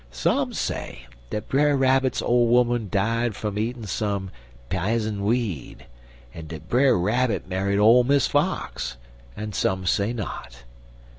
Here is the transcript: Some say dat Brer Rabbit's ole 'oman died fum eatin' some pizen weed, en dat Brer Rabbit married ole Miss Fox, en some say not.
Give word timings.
Some 0.09 0.53
say 0.55 1.05
dat 1.29 1.47
Brer 1.47 1.77
Rabbit's 1.77 2.23
ole 2.23 2.57
'oman 2.57 2.89
died 2.89 3.35
fum 3.35 3.59
eatin' 3.59 3.85
some 3.85 4.31
pizen 4.67 5.23
weed, 5.23 5.85
en 6.33 6.47
dat 6.47 6.67
Brer 6.67 6.97
Rabbit 6.97 7.47
married 7.47 7.77
ole 7.77 8.03
Miss 8.03 8.25
Fox, 8.25 8.97
en 9.37 9.53
some 9.53 9.85
say 9.85 10.11
not. 10.11 10.63